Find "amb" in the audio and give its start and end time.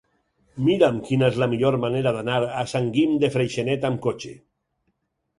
3.91-4.01